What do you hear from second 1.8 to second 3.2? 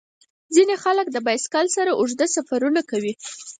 اوږده سفرونه کوي.